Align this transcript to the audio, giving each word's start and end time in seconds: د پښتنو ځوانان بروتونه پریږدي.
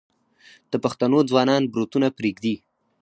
د 0.71 0.73
پښتنو 0.83 1.19
ځوانان 1.29 1.63
بروتونه 1.73 2.07
پریږدي. 2.17 2.55